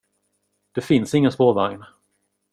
Det 0.75 0.81
finns 0.81 1.13
ingen 1.13 1.31
spårvagn. 1.31 1.83